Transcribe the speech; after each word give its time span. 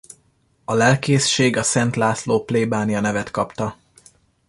A 0.65 0.73
lelkészség 0.73 1.57
a 1.57 1.63
Szent 1.63 1.95
László 1.95 2.43
plébánia 2.43 2.99
nevet 3.01 3.31
kapta. 3.31 3.77